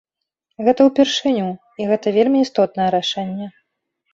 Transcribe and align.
Гэта 0.69 0.81
ўпершыню 0.87 1.45
і 1.81 1.89
гэта 1.91 2.07
вельмі 2.17 2.43
істотнае 2.45 2.89
рашэнне. 2.97 3.47